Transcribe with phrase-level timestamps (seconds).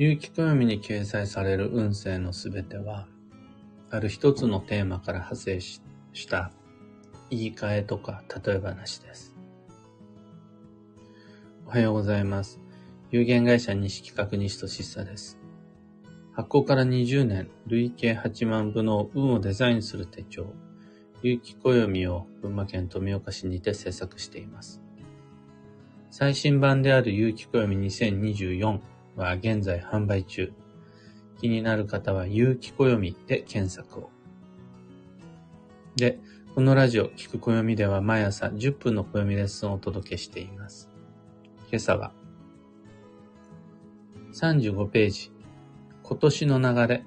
[0.00, 3.08] 有機暦に掲載される運勢のすべては、
[3.90, 5.82] ある一つのテーマから派生し
[6.28, 6.52] た
[7.30, 9.34] 言い換えとか例え話です。
[11.66, 12.60] おはようございます。
[13.10, 15.36] 有限会社西企画西俊久です。
[16.32, 20.46] 発行から20年、累計8万部の運をデザインする手帳、
[21.22, 24.80] 有機暦を群馬県富岡市にて制作しています。
[26.12, 28.78] 最新版である有機暦2024
[29.18, 30.52] は現在販売中。
[31.40, 34.10] 気になる方は、有機暦で検索を。
[35.96, 36.18] で、
[36.54, 40.88] このラジオ、聞く暦では毎朝10分の暦レッスンをお届けしています。
[41.70, 42.12] 今朝は、
[44.32, 45.32] 35ページ、
[46.02, 47.04] 今年の流れ、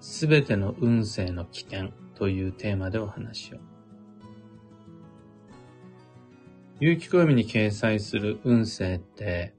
[0.00, 3.58] すべての運勢の起点というテーマでお話を。
[6.80, 9.54] 有機暦に掲載する運勢って、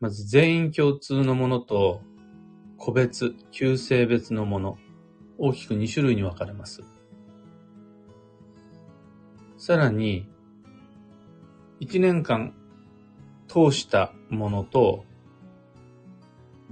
[0.00, 2.02] まず全員共通のものと
[2.76, 4.78] 個別、旧性別のもの、
[5.38, 6.82] 大きく2種類に分かれます。
[9.56, 10.28] さらに、
[11.80, 12.54] 1年間
[13.48, 15.04] 通したものと、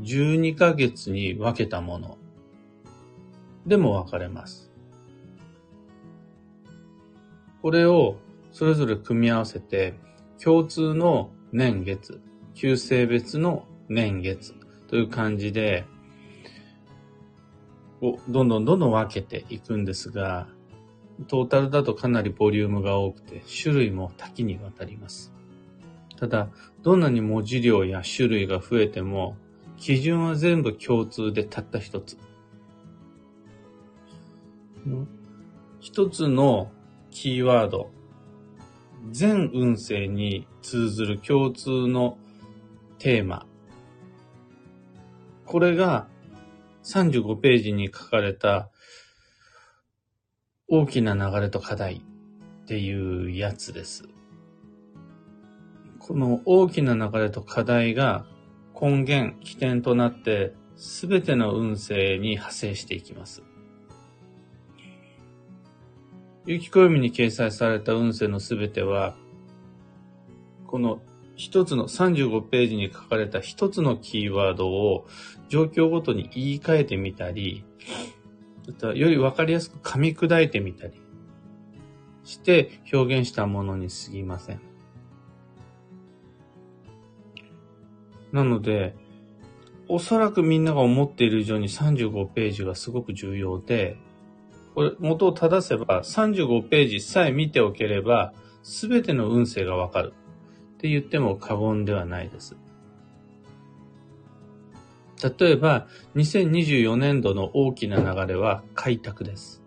[0.00, 2.18] 12ヶ月に分けたもの
[3.66, 4.70] でも分かれます。
[7.62, 8.16] これを
[8.50, 9.94] それぞれ組み合わせて、
[10.42, 12.20] 共通の年月、
[12.54, 14.54] 旧性別の年月
[14.88, 15.84] という感じで、
[18.00, 20.48] をどんどんどんどん分けていくんですが、
[21.28, 25.32] トータルだとかなりボリュームが多くて、種類も多岐にわたります。
[26.18, 26.48] ただ、
[26.82, 29.36] どんなに文字量や種類が増えても、
[29.76, 32.16] 基準は全部共通でたった一つ。
[35.80, 36.70] 一つの
[37.10, 37.90] キーワード、
[39.10, 42.18] 全運勢に通ずる共通の
[43.02, 43.46] テーマ。
[45.44, 46.06] これが
[46.84, 48.70] 35ページに書かれた
[50.68, 52.00] 大きな流れと課題っ
[52.66, 54.04] ていうやつです。
[55.98, 58.24] この大きな流れと課題が
[58.80, 63.42] 根源、起点となってすべての運勢に派生していきます。
[66.46, 69.16] 有機暦に掲載された運勢のすべては、
[70.68, 71.02] この
[71.36, 75.06] 一つの35ページに書かれた一つのキーワードを
[75.48, 77.64] 状況ごとに言い換えてみたり、
[78.80, 81.00] よりわかりやすく噛み砕いてみたり
[82.24, 84.60] して表現したものに過ぎません。
[88.32, 88.94] なので、
[89.88, 93.98] おそらくみんなが思っている以上に35ページがすごく重要で、
[94.74, 98.32] これ元を正せば35ページさえ見ておければ、
[98.62, 100.14] すべての運勢がわかる
[100.82, 102.56] って言っても過言ではないです。
[105.38, 109.62] 例えば、2024年度の大きな流れは開拓です。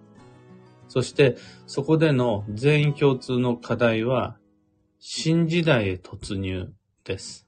[0.89, 1.37] そして、
[1.67, 4.35] そこでの全員共通の課題は、
[4.99, 6.73] 新時代へ突入
[7.05, 7.47] です。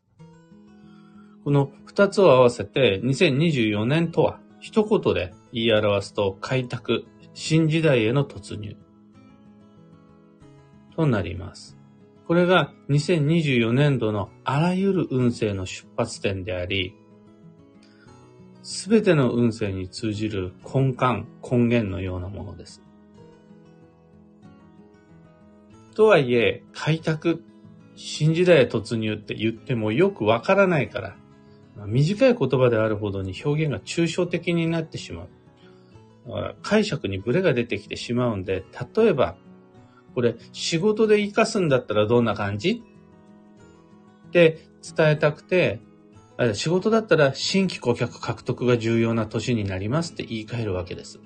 [1.44, 7.04] この二つを合わせて、2024年とは、一言で言い表すと、開拓、
[7.34, 8.78] 新時代への突入
[10.96, 11.77] となります。
[12.28, 16.94] これが2024年度のあらゆる運勢の出発点であり、
[18.64, 22.82] すべての運勢に通じる根幹、根源のようなものです。
[25.96, 27.42] とはいえ、開拓、
[27.96, 31.16] 新時代突入って言ってもよくわからないから、
[31.86, 36.56] 短い言葉であるほどに表現が抽象的になってしまう。
[36.62, 39.38] 解釈にブレが出てきてしまうんで、例えば、
[40.18, 42.82] これ仕事で活かすんだったらどんな感じ？
[44.30, 45.80] って伝えたくて、
[46.56, 51.20] 仕事だったら新規顧客獲得が重要な年になりますって言い換えるわけです。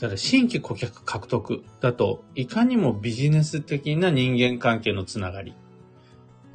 [0.00, 5.54] だから新規顧客獲得だと、いかにもビジネス的な人間関係のつながり、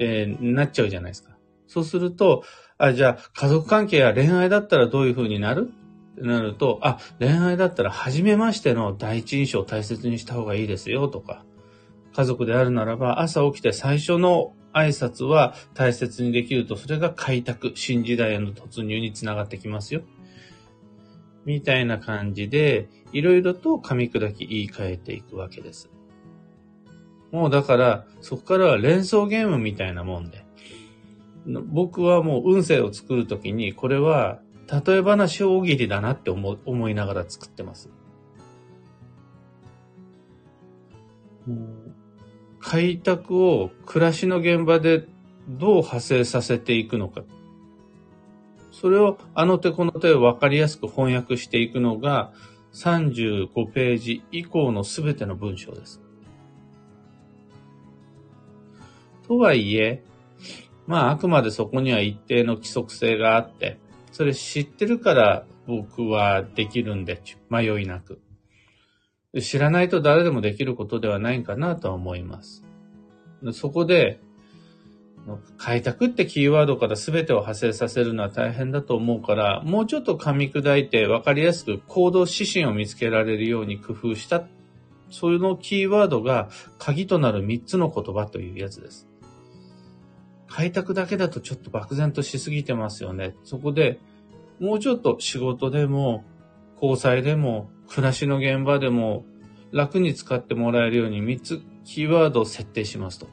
[0.00, 1.34] えー、なっちゃうじゃないですか。
[1.66, 2.44] そうすると、
[2.76, 5.72] あ、じゃあ家族関係や恋愛だったらどういう風になる？
[6.12, 11.44] ってなると、あ、恋愛だったら初めましての第一印象を大切にした方がいいですよとか、
[12.14, 20.02] 家族であるならば朝起きて最初の挨拶は大切にできると、それが開拓、新時代への突入につながってきますよ。
[21.44, 25.90] みたいな感じで、いろいろと噛み砕き言い換えていくわけです。
[27.30, 30.44] もうだから、そこからは連想ゲームみたいなもんで。
[31.46, 37.90] 僕はもう運勢を作るときに、これは、例え話大喜利だなって思思いながら作ってます。
[42.60, 45.06] 開拓を暮らしの現場で
[45.48, 47.22] どう派生させていくのか。
[48.70, 52.32] それをあの手この手を分かりやすく翻訳していくのが
[52.72, 56.00] 35ページ以降のすべての文章です。
[59.28, 60.02] とはいえ、
[60.86, 63.78] まああくまでそこには一定の規則性があって、
[64.12, 67.20] それ知ってるから僕はできるんで、
[67.50, 68.20] 迷いなく。
[69.40, 72.64] 知らないと誰でもできることではないかなとは思います。
[73.52, 74.20] そこで、
[75.56, 84.44] 開拓ってキーワードから全てを派生させるのは大変だと思うから、もうちょっと噛み砕いて分かりやすく行動指針を見つけられるように工夫した、
[85.10, 89.08] そのキーワードが鍵となる3つの言葉というやつです。
[90.54, 93.34] 開拓だけだとちょっと漠然としすぎてますよね。
[93.42, 93.98] そこで
[94.60, 96.24] もうちょっと仕事でも、
[96.80, 99.24] 交際でも、暮らしの現場でも
[99.72, 103.28] 楽に使ってもらえるように3つキーワードを設定しますと。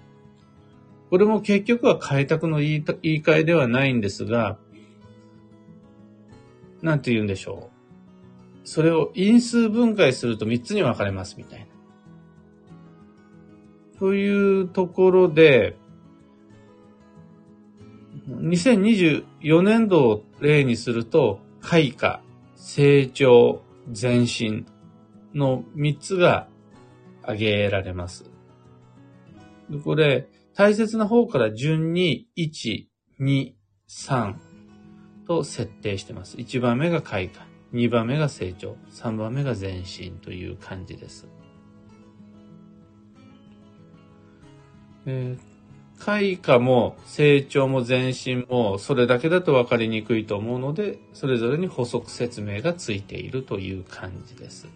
[1.09, 4.57] これも結局は開拓の言い言い換えではないんですが、
[6.81, 7.69] なんて言うんでしょ
[8.63, 8.67] う。
[8.67, 11.65] それを因数分解すると3つに分かれますみたいな。
[13.99, 15.77] というところで、
[18.29, 22.21] 2024年度を例にすると、開花、
[22.55, 23.63] 成長、
[23.99, 24.67] 前進
[25.33, 26.47] の3つが
[27.23, 28.29] 挙げられます。
[29.83, 32.85] これ、大切な方から順に1、
[33.19, 33.53] 2、
[33.87, 34.35] 3
[35.27, 36.37] と設定してます。
[36.37, 41.27] 1番目が開花、2番目が成長、3番目が前進という感じです。
[45.99, 54.67] 開花も成長も前進もそれだけだと分かりにくいと思うので、それぞれに補足説明がついているという感じです。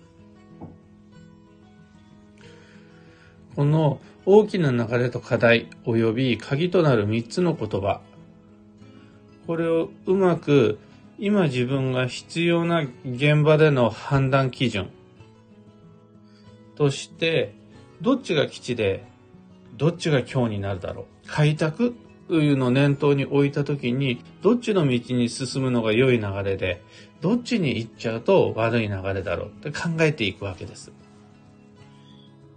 [3.55, 8.01] この大きな流れと課題及び鍵となる3つの言葉。
[9.47, 10.79] これをうまく
[11.19, 14.89] 今自分が必要な現場での判断基準
[16.75, 17.53] として、
[18.01, 19.05] どっちが基地で、
[19.77, 21.12] どっちが今日になるだろう。
[21.27, 21.95] 開拓
[22.27, 26.81] というのを念頭に置いたときに、どっちの道に進むのが良い流れで、
[27.21, 30.91] どっちに行っちゃうと悪い流れだろうって考えていくわけです。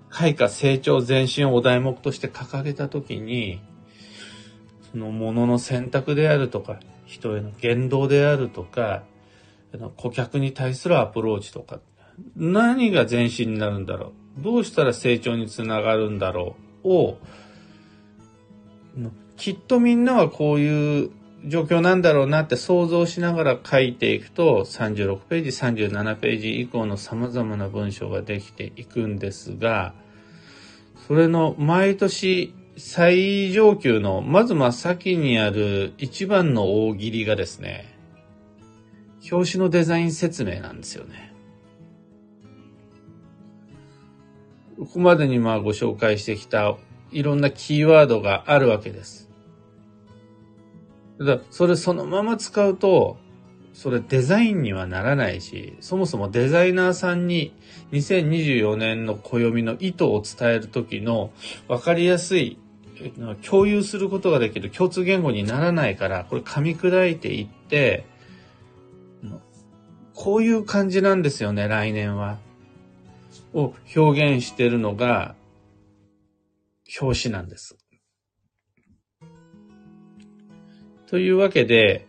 [0.09, 3.61] 開花成長前進をお題目として掲げたときに、
[4.93, 9.03] そのものの選択であるとか、人への言動であるとか、
[9.97, 11.81] 顧客に対するアプローチとか、
[12.35, 17.19] 何が前進になるんだろうどうしたら成長につながるんだろうを、
[19.37, 21.11] きっとみんなはこういう
[21.45, 29.95] 状況なんだろうなって想像しながら書いていくと、36ページ、37ページ以降の様々な文章ができていくんですが、
[31.07, 37.95] それの毎年最上級の、まず真っ先にある一番の大喜利がですね、
[39.31, 41.33] 表紙のデザイン説明なんですよね。
[44.79, 46.77] ここまでにまあご紹介してきた
[47.11, 49.31] いろんなキーワードがあるわけです。
[51.19, 53.19] だそれそのまま使うと、
[53.73, 57.55] それデザインにはならないし、そもそもデザイナーさんに
[57.93, 61.31] 2024年の暦の意図を伝えるときの
[61.69, 62.59] 分かりやすい、
[63.49, 68.07] 共有することができる共通言語にならないから、これ噛み砕いていって、
[70.15, 72.39] こういう感じなんですよね、来年は。
[73.53, 75.35] を表現してるのが
[77.01, 77.77] 表紙なんです。
[81.07, 82.07] というわけで、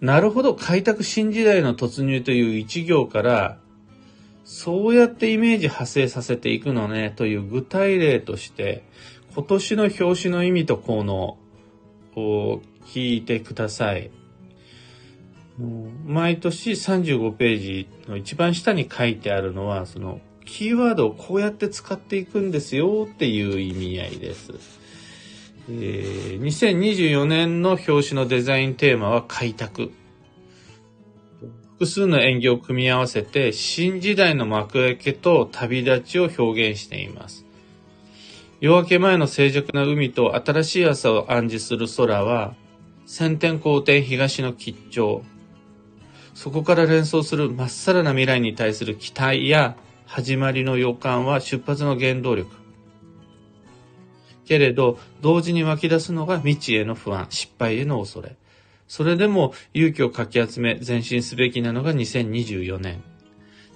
[0.00, 3.58] なるほど、開拓新時代の突入という一行から、
[4.44, 8.84] そうやってイメージ派生させていくのね、という具体例として、
[9.34, 11.36] 今年の表紙の意味と効能
[12.16, 14.10] を聞いてください。
[16.06, 24.52] 毎年35ページの一番下に書いてあるのは、そのキーワードをこうやって使っていくんですよっていう意味合いです。
[25.70, 29.92] えー、2024年の表紙のデザインテーマは開拓。
[31.74, 37.44] 複数の演技を組み合わせて新時代の幕開けと旅立ちを表現しています。
[38.60, 42.54] 夜明け前の静寂な海と新しい朝を暗示する空は、
[43.04, 45.22] 先天後天東の吉兆。
[46.32, 49.76] そこから連想するまっさらな未来に対する期待や
[50.08, 52.50] 始まりの予感は出発の原動力。
[54.46, 58.36] けれど、同時に湧き出すのが未知への不安、失敗への恐れ。
[58.86, 63.02] それでも勇気をかき集め前進すべきなのが2024年。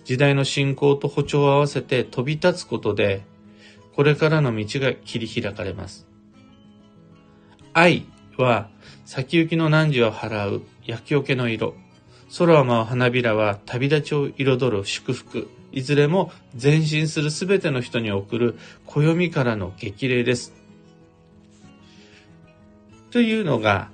[0.07, 3.27] 時代の進行と歩調を合わせて飛び立つことで、
[3.95, 6.09] これからの道が切り開かれます。
[7.75, 8.07] 愛
[8.39, 8.71] は
[9.05, 11.75] 先行きの汝を払う焼き桶の色。
[12.39, 15.49] 空を舞う花びらは旅立ちを彩る祝福。
[15.71, 20.55] いずれも前進するすべての人に送る暦からの激励です。
[23.11, 23.91] というのが、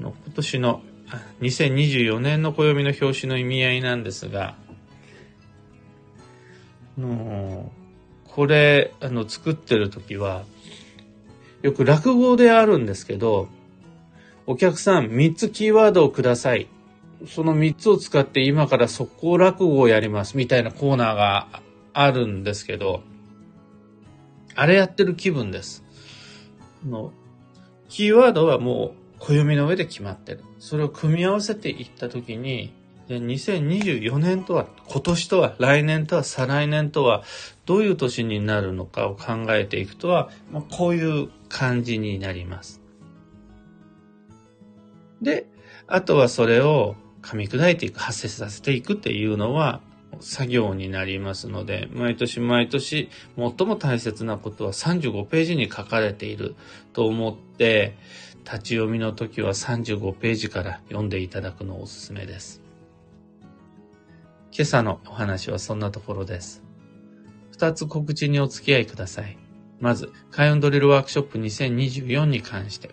[0.00, 0.82] 今年の
[1.42, 4.56] 2024年の暦の表紙の意味合いなんですが、
[6.96, 7.70] の
[8.28, 10.44] これ、あの、作ってる時は、
[11.60, 13.48] よく落語であるんですけど、
[14.46, 16.66] お客さん3つキーワードをください。
[17.26, 21.62] その3つを使って今から速攻落語をやりますみたいなコーナーが
[21.92, 23.02] あるんですけど、
[24.54, 25.84] あれやってる気分です。
[26.86, 27.12] の
[27.88, 30.44] キーワードはもう暦の上で決まってる。
[30.58, 32.72] それを組み合わせていったときに、
[33.08, 37.22] 2024年とは、今年とは、来年とは、再来年とは、
[37.66, 42.80] どういう年になるのかを考えていくとは、まあ、こういう感じになります。
[45.20, 45.46] で、
[45.86, 49.80] あとはそれを噛み砕いていく、発生させていくっていうのは、
[50.20, 56.54] 作業になりますので、毎年毎年最も大切なことは35ページに書かれている
[56.92, 57.96] と思って、
[58.44, 62.60] 立ち読みの時は35ページから読んでいただくのをおすすめです。
[64.52, 66.62] 今朝のお話はそんなところです。
[67.52, 69.38] 二つ告知にお付き合いください。
[69.80, 72.90] まず、開運ドリルワークショップ2024に関して。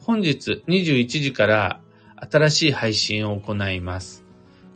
[0.00, 1.80] 本日21時から
[2.20, 4.24] 新しい配信を行います。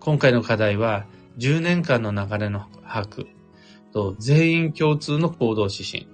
[0.01, 1.07] 今回の課題は、
[1.39, 3.27] 10年間の流れの把握
[3.93, 6.09] と全員共通の行動指針、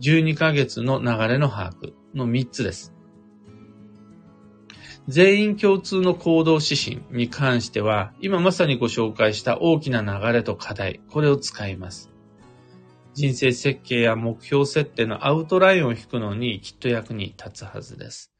[0.00, 2.92] 12ヶ月の流れの把握の3つです。
[5.08, 12.10] 全員共通の行動指針に関しては、今まさにご紹介した大きな流れと課題、これを使います。
[13.14, 18.32] 人生設計や目標設定のアウトラインを引くのにきっと役に立つはずです。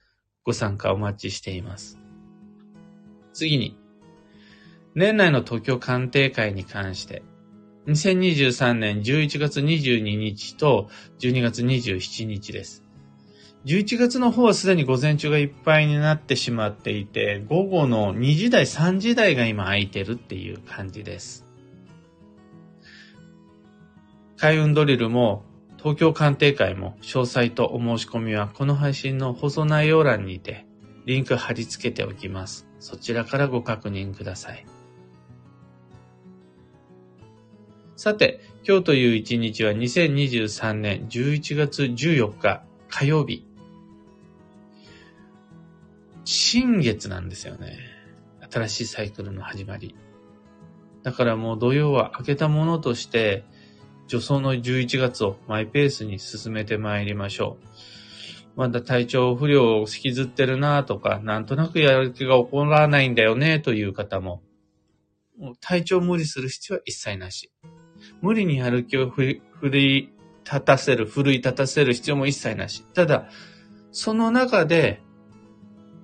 [0.44, 2.01] ご参加お待ちしています。
[3.32, 3.78] 次に、
[4.94, 7.22] 年内の東京鑑定会に関して、
[7.86, 12.84] 2023年11月22日と12月27日です。
[13.64, 21.46] 11月の方はすでに午前中がいっぱいになってしまっていて、午後の2時台、3時台が今空いてるっていう感じです。
[24.36, 25.44] 開運ドリルも
[25.78, 30.66] 東京鑑定会も詳細とお申し込みはこの配信の放送内容欄にて
[31.04, 32.66] リンク貼り付けておきます。
[32.78, 34.64] そちらからご確認ください。
[37.96, 43.46] さて、今日という一日は2023年11月14日火曜日。
[46.24, 47.78] 新月なんですよね。
[48.50, 49.94] 新しいサイクルの始まり。
[51.02, 53.44] だからもう土曜は明けたものとして、
[54.08, 57.66] 助走の11月をマイペースに進めてまいりましょう。
[58.56, 64.42] まだ体調不良を引きずってるなとか、なんとなくやる気が起こらないんだよねという方も、
[65.38, 67.50] も体調無理する必要は一切なし。
[68.20, 70.12] 無理にやる気を振り
[70.44, 72.84] 立たせる、奮い立たせる必要も一切なし。
[72.94, 73.28] ただ、
[73.90, 75.00] その中で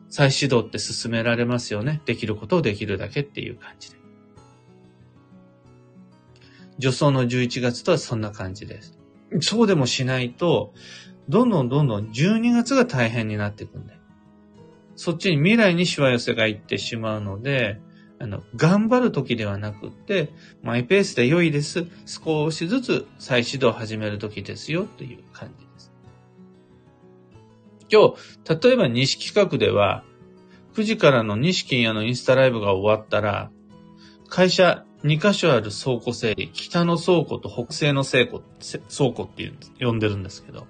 [0.09, 2.01] 再始動って進められますよね。
[2.07, 3.99] できることをできるだけっていう感じで。
[6.81, 8.99] 助走の11月とはそんな感じです。
[9.41, 10.73] そうでもしないと、
[11.29, 13.99] どんどんどんどん12月が大変になっていくんで。
[14.97, 17.81] そっちに未来にしわ寄せがいってしまうので、
[18.19, 20.31] あの、頑張る時ではなくって、
[20.63, 21.87] マイペースで良いです。
[22.05, 25.93] 少しずつ再始動を始める時ですよ、という感じです。
[27.91, 30.03] 今日、例えば西企画では、
[30.75, 33.51] 9時からの西金屋のインスタライブが終わったら、
[34.29, 38.43] 会社2箇所ある倉庫整理、北の倉庫と北西の倉庫、
[38.95, 40.67] 倉庫って呼んでるんですけど、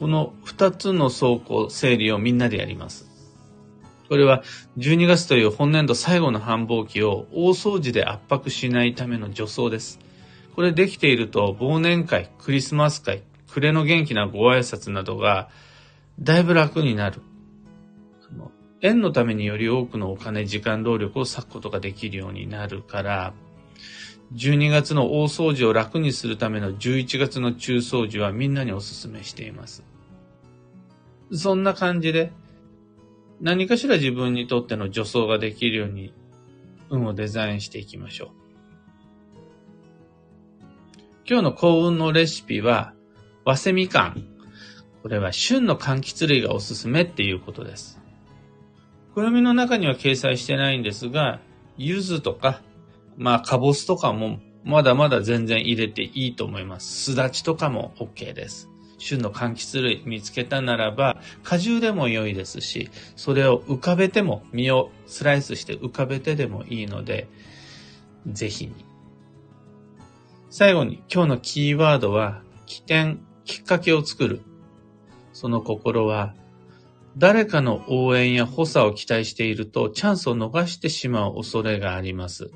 [0.00, 3.06] この2つの倉庫整理をみんなでやります。
[4.08, 4.42] これは
[4.78, 9.98] 12月という本年度最後の繁忙期を大掃除で圧迫しないための助走です。
[10.56, 15.50] これできていると忘年会、クリスマス会、暮れの元気なご挨拶などが
[16.18, 17.20] だいぶ楽になる。
[18.80, 23.34] 縁のためにより多くのお金、時間、労力を割くことができるようになるから、
[24.34, 29.82] 12月の大掃除を楽にするための11月の中掃除はみんなにお勧めしています。
[31.32, 32.32] そんな感じで、
[33.40, 36.12] 何かしら自分にとっての助走ができるように、
[36.90, 38.28] 運をデザインしていきましょう。
[41.28, 42.92] 今日の幸運のレシピは、
[43.44, 44.24] 和セみかん。
[45.02, 48.00] これは旬の柑橘類がおすすめっていうことです。
[49.14, 51.40] 暦の中には掲載してないんですが、
[51.76, 52.60] 柚子とか
[53.20, 57.04] まあ、かぼすとかもまだまだ全然入れていいと思います。
[57.04, 58.70] すだちとかも OK です。
[58.96, 67.28] 旬の柑橘類見つけたならば、果汁でも良いですし、それを浮かべても、実をスライスして浮かべてでもいいので、
[68.26, 68.72] ぜひに。
[70.48, 74.40] 最後に今日のキーワードは、起点、きっかけを作る。
[75.34, 76.34] その心は、
[77.18, 82.50] 誰かの応援や補佐を期待しているとチャンスを逃してしまう恐れがあります。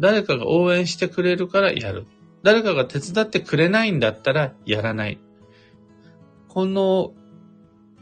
[0.00, 2.06] 誰かが応援してくれるからやる。
[2.42, 5.18] 誰かが手伝ってくれないんだったらやらない。
[6.48, 7.12] この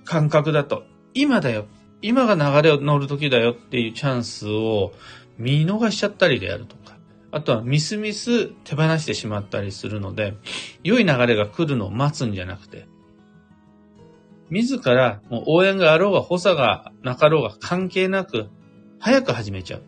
[0.05, 1.67] 感覚だと、今だよ。
[2.01, 4.93] 今が流れを乗る時だよっていうチャンスを
[5.37, 6.97] 見逃しちゃったりであるとか、
[7.33, 10.35] あとはミスミス手放してしまったりするので、
[10.85, 12.87] 良い流れが来るのを待つんじゃなくて、
[14.51, 18.49] 自らもう応援があろうが補佐がなかろうが関係なく、
[19.01, 19.83] 早く始めちゃう。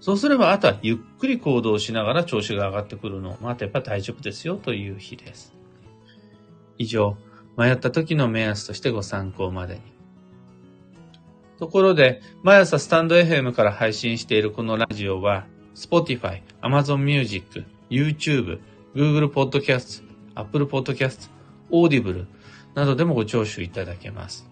[0.00, 5.54] そうすれば、あとはゆっくり行動しながら調子が上がってくるのを待てば大丈夫ですよという日です。
[6.78, 7.16] 以上、
[7.56, 9.80] 迷った時の目安としてご参考までに。
[11.58, 18.60] ところで、毎朝スタンド FM から配信しているこのラジオは、Spotify、Amazon Music、YouTube、
[18.94, 20.04] Google Podcast、
[20.36, 21.30] Apple Podcast、
[21.70, 22.26] Audible
[22.74, 24.48] などでもご聴取いただけます。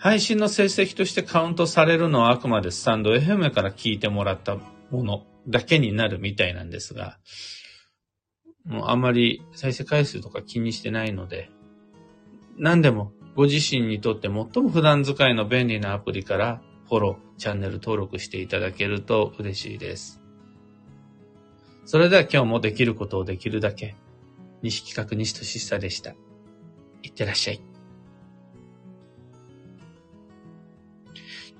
[0.00, 4.56] 配信の成績としてカウントされるのはあくまでスタンド FM から聞いてもらった
[4.90, 7.18] ものだけになるみたいなんですが、
[8.64, 11.50] もうあまり再生回数とか気にしてないので、
[12.56, 20.22] 何でもご自身にとって最も普段使いの便利なアプリからフォロー、チャンネル登録していただけると嬉しいです。
[21.84, 23.96] それでは今日もできることをできるだけ、
[24.62, 26.14] 西企画西俊久でした。
[27.02, 27.69] いってらっしゃい。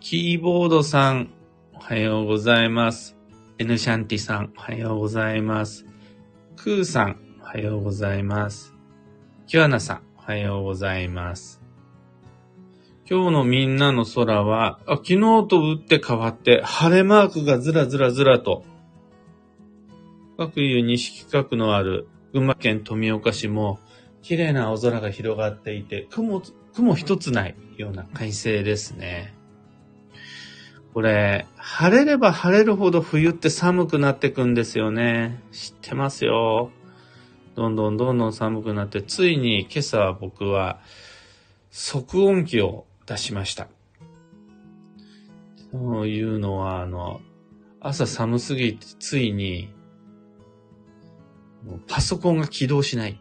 [0.00, 1.30] キーボードさん、
[1.74, 3.18] おはようございます。
[3.58, 5.84] エヌシャンティさん、おはようございます。
[6.56, 8.74] クーさん、おはようございます。
[9.46, 11.60] キュアナさん、おはようございます。
[13.08, 18.64] 今日のみんなの空は、あ昨日と打って変わって、晴れマークがずらずらずらと、
[20.38, 23.78] 各有西企画のある群馬県富岡市も、
[24.22, 26.40] 綺麗な青空が広がっていて、雲、
[26.72, 29.38] 雲一つないような快晴ですね。
[30.92, 35.40] これ、晴れれば晴れるほど冬って寒くなってくんですよね。
[35.52, 36.70] 知ってますよ。
[37.54, 40.80] どんどんどんどん寒くなって、ついに今朝僕は
[41.70, 43.68] 即音機を出しました。
[45.70, 47.20] そういうのは、あの、
[47.80, 49.72] 朝寒すぎてついに、
[51.86, 53.20] パソコンが起動しない。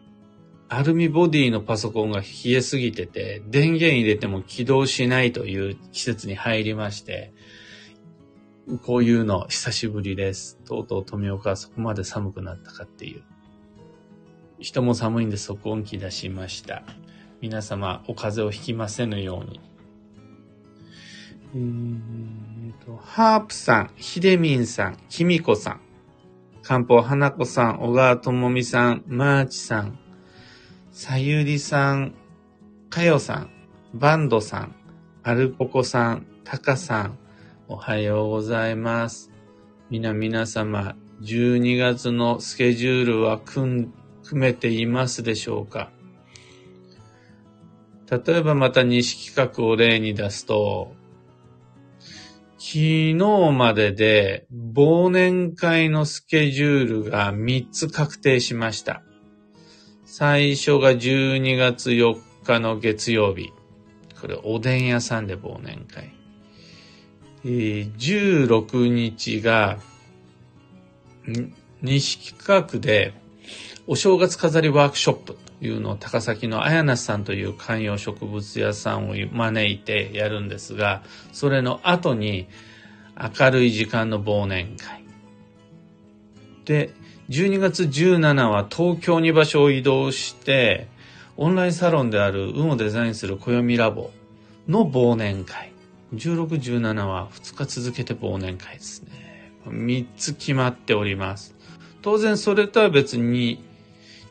[0.68, 7.32] アルミボディのパソコンが冷えすぎてて、電源入れても起動しないという季節に入りまして、
[8.78, 10.58] こういうの久しぶりです。
[10.64, 13.22] とうとう富岡はそこまで寒くなったかっていう。
[14.58, 16.82] 人も寒いんで即音機出しました。
[17.40, 19.60] 皆様お風邪をひきませぬように。
[21.54, 25.80] えーと、ハープさん、ひでみんさん、きみこさん、
[26.62, 29.98] 漢方花子さん、小川智美さん、マーチさん、
[30.92, 32.14] さゆりさん、
[32.88, 33.50] かよさん、
[33.94, 34.76] バンドさん、
[35.22, 37.18] アルポコさん、タカさん、
[37.72, 39.30] おはようございます。
[39.90, 43.92] 皆皆様、12月のスケジュールは組
[44.32, 45.92] めていますでしょうか？
[48.10, 50.96] 例えばまた西企画を例に出すと、
[52.58, 53.14] 昨日
[53.56, 59.04] までで忘年会のスケジュールが3つ確定しました。
[60.04, 63.52] 最初が12月4日の月曜日。
[64.20, 66.12] これおでん屋さんで忘年会。
[67.44, 69.78] え、16日が、
[71.82, 73.14] 西企画で
[73.86, 82.48] お正月飾りワークショップというのを高崎の綾梨さんという観葉植物屋さんを招いてやるんですが、それの後に
[83.18, 85.04] 明るい時間の忘年会。
[86.64, 86.90] で、
[87.30, 90.88] 12月17は東京に場所を移動して、
[91.36, 94.10] オンラインサロンである運をデザインする暦ラボ
[94.68, 95.69] の忘年会。
[96.14, 99.52] 16、17は2日続けて忘年会ですね。
[99.66, 101.54] 3つ決まっております。
[102.02, 103.62] 当然それとは別に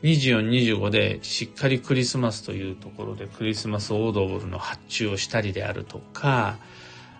[0.02, 6.58] 24、25でしっかりクリスマスというところでクリスマスオードブルの発注をしたりであるとか、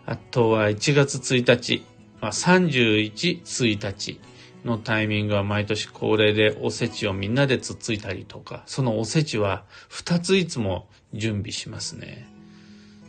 [0.07, 1.85] あとは1月1日、
[2.21, 4.21] まあ、31、1日
[4.65, 12.29] のタイミングは毎年恒例でおせちをみんなでつっついたりとか、そのおせちは2ついつも準備しますね。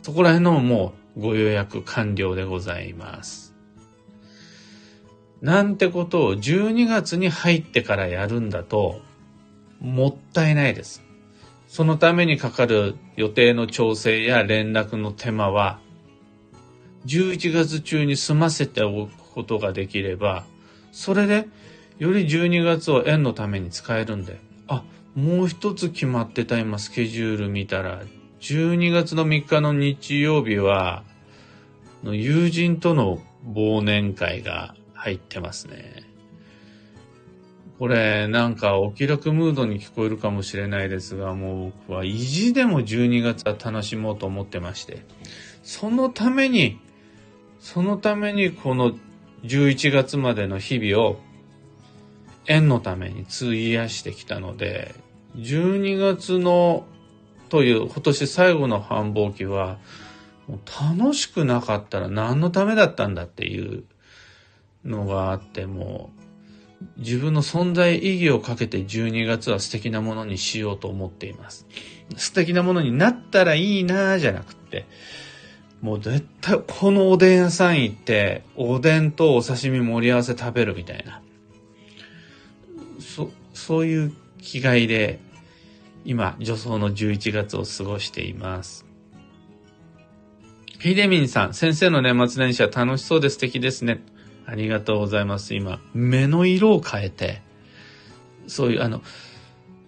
[0.02, 3.54] そこら辺のもうご予約完了でございます。
[5.40, 9.00] なんてことを12月に入ってからやるんだと、
[9.80, 11.02] もったいないです。
[11.66, 15.80] そのためにかかる予定の調整や連絡の手間は、
[17.06, 20.44] 11月中に済ませておくことができれば、
[20.92, 21.48] それで
[21.98, 28.02] より12月を円のために使えるんで、あ、もう一つ決まってた今スケジュール見たら、
[28.42, 31.04] 12月の3日の日曜日は、
[32.02, 33.22] 友人との
[33.54, 36.02] 忘年会が入ってますね。
[37.78, 45.04] これ、なんかお気楽ムードに聞こえるかもしれないですが、もう僕は意地でも12月は楽しもうと思ってまして、
[45.62, 46.80] そのために、
[47.60, 48.98] そのためにこの
[49.44, 51.20] 11月までの日々を
[52.48, 54.96] 縁のために費やしてきたので、
[55.36, 56.86] 12月の
[57.52, 59.76] という今年最後の繁忙期は、
[60.98, 63.84] 楽しくなかったら何のためだったんだっていう
[64.86, 66.08] のがあっても、
[66.96, 71.66] 自分の存在意義をかけて12月は素敵なものにしようと思っています。
[72.16, 74.86] 素敵なものになったらいいなぁじゃなくて、
[75.82, 81.20] もう絶対このおでん屋さん行って、おでんとお刺身盛り合わせ食べるみたいな。
[82.98, 85.20] そ、そういう気概で、
[86.04, 88.86] 今、女装の11月を過ごしています。
[90.78, 94.00] ひでみんさん、先生の年末年始は楽しそうで素敵ですね。
[94.46, 95.54] ありがとうございます。
[95.54, 97.42] 今、目の色を変えて、
[98.48, 99.02] そういう、あの、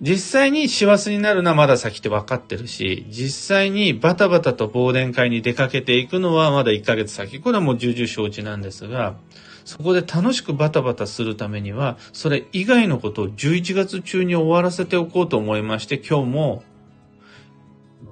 [0.00, 7.40] 実際に師走になるのはまだ先って分かってるし、実際にバタバタと忘年会に出かけていくのはまだ1ヶ月先。
[7.40, 9.16] これはもう重々承知なんですが、
[9.64, 16.64] そこで楽しくバタバタするためには、それ以外のことを11月中に終わらせておこうと思いまして、今日も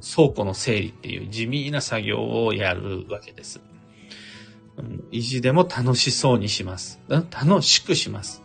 [0.00, 3.60] 倉庫の整理っていう地味な作業をやるわけです。
[5.10, 7.00] 意地でも楽しそうにします。
[7.08, 8.42] 楽しくします。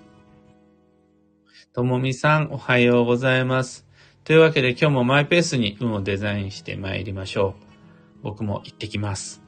[1.73, 3.87] ともみさん、おはようございます。
[4.23, 7.55] というわけで今日もマイペースに運をデザインして参りましょ
[8.21, 8.23] う。
[8.23, 9.46] 僕も行ってきます。